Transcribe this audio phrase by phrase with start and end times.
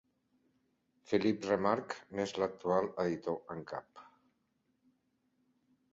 [1.09, 4.05] Philippe Remarque n'és l'actual editor en cap.